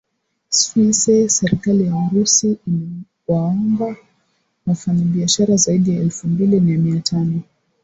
[0.49, 3.95] swisse serikali ya urusi imewaomba
[4.67, 7.41] wafanyi biashara zaidi ya elfu mbili na mia tano